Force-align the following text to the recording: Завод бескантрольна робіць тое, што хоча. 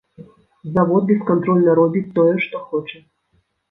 Завод 0.77 1.05
бескантрольна 1.13 1.77
робіць 1.83 2.05
тое, 2.19 2.29
што 2.49 2.67
хоча. 2.69 3.09